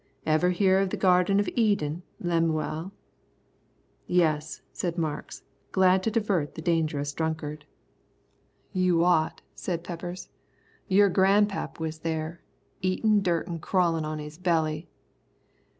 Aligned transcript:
"Ever 0.25 0.49
hear 0.49 0.79
of 0.79 0.89
the 0.89 0.97
Garden 0.97 1.39
of 1.39 1.47
Eden, 1.49 2.01
Lemuel?" 2.19 2.91
"Yes," 4.07 4.63
said 4.73 4.97
Marks, 4.97 5.43
glad 5.71 6.01
to 6.01 6.09
divert 6.09 6.55
the 6.55 6.61
dangerous 6.63 7.13
drunkard. 7.13 7.65
"You 8.73 9.03
ought," 9.03 9.43
said 9.53 9.83
Peppers. 9.83 10.29
"Your 10.87 11.09
grandpap 11.09 11.79
was 11.79 11.99
there, 11.99 12.41
eatin' 12.81 13.21
dirt 13.21 13.47
an' 13.47 13.59
crawlin' 13.59 14.03
on 14.03 14.17
his 14.17 14.39
belly." 14.39 14.89